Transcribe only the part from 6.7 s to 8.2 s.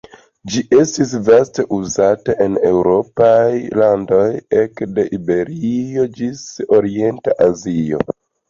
orienta Azio.